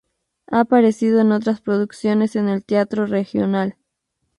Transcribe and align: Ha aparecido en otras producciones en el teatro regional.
Ha 0.47 0.61
aparecido 0.61 1.21
en 1.21 1.31
otras 1.31 1.61
producciones 1.61 2.35
en 2.35 2.49
el 2.49 2.65
teatro 2.65 3.05
regional. 3.05 3.77